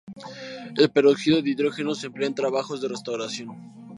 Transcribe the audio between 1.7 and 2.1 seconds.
se